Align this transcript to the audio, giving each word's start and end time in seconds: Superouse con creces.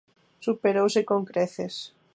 Superouse 0.45 1.01
con 1.09 1.21
creces. 1.29 1.75